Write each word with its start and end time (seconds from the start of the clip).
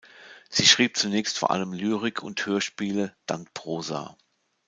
Sie 0.49 0.65
schrieb 0.65 0.97
zunächst 0.97 1.37
vor 1.37 1.51
allem 1.51 1.73
Lyrik 1.73 2.23
und 2.23 2.43
Hörspiele, 2.43 3.15
dann 3.27 3.47
Prosa. 3.53 4.17